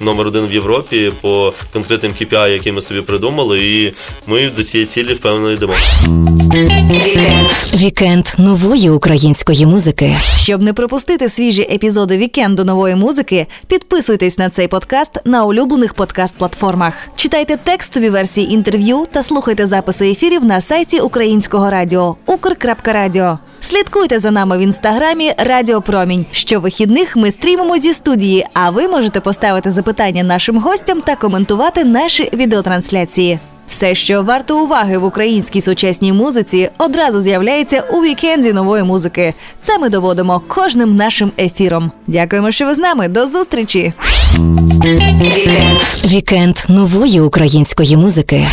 номер 0.00 0.26
один 0.26 0.46
в 0.46 0.52
Європі 0.52 1.12
по 1.20 1.52
конкретним 1.72 2.12
KPI, 2.12 2.48
які 2.48 2.72
ми 2.72 2.80
собі 2.80 3.00
придумали, 3.00 3.70
і 3.70 3.92
ми 4.26 4.50
до 4.50 4.64
цієї 4.64 4.86
цілі 4.86 5.14
впевнено 5.14 5.52
йдемо. 5.52 5.74
Вікенд 7.74 8.26
нової 8.38 8.90
української 8.90 9.66
музики. 9.66 10.18
Щоб 10.36 10.62
не 10.62 10.72
пропустити 10.72 11.28
свіжі 11.28 11.62
епізоди 11.62 12.18
вікенду 12.18 12.64
нової 12.64 12.96
музики, 12.96 13.46
підписуйтесь 13.66 14.38
на 14.38 14.48
цей 14.48 14.68
подкаст 14.68 15.18
на 15.24 15.44
улюблених 15.44 15.94
подкаст-платформах. 15.94 16.92
Читайте 17.16 17.56
текстові 17.56 18.10
версії 18.10 18.52
інтерв'ю 18.52 19.04
та 19.12 19.22
слухайте 19.22 19.66
записи 19.66 20.10
ефірів 20.10 20.44
на 20.44 20.60
сайті 20.60 21.00
Українського 21.00 21.70
радіо 21.70 22.16
Укр.Радіо. 22.26 23.38
Слідкуйте 23.64 24.18
за 24.18 24.30
нами 24.30 24.58
в 24.58 24.60
інстаграмі 24.60 25.32
Радіо 25.38 25.82
Промінь. 25.82 26.26
Щовихідних 26.32 27.16
ми 27.16 27.30
стрімимо 27.30 27.78
зі 27.78 27.92
студії, 27.92 28.46
а 28.52 28.70
ви 28.70 28.88
можете 28.88 29.20
поставити 29.20 29.70
запитання 29.70 30.22
нашим 30.22 30.58
гостям 30.58 31.00
та 31.00 31.16
коментувати 31.16 31.84
наші 31.84 32.30
відеотрансляції. 32.32 33.38
Все, 33.68 33.94
що 33.94 34.22
варто 34.22 34.64
уваги 34.64 34.98
в 34.98 35.04
українській 35.04 35.60
сучасній 35.60 36.12
музиці, 36.12 36.70
одразу 36.78 37.20
з'являється 37.20 37.80
у 37.80 38.02
вікенді 38.02 38.52
нової 38.52 38.82
музики. 38.82 39.34
Це 39.60 39.78
ми 39.78 39.88
доводимо 39.88 40.42
кожним 40.48 40.96
нашим 40.96 41.32
ефіром. 41.38 41.90
Дякуємо, 42.06 42.50
що 42.50 42.66
ви 42.66 42.74
з 42.74 42.78
нами. 42.78 43.08
До 43.08 43.26
зустрічі! 43.26 43.92
Вікенд 46.04 46.56
нової 46.68 47.20
української 47.20 47.96
музики. 47.96 48.48